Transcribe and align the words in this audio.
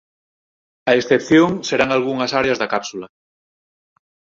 A 0.89 0.91
excepción 0.99 1.49
serán 1.69 1.89
algunhas 1.91 2.31
áreas 2.41 2.59
da 2.61 2.71
cápsula. 2.73 3.07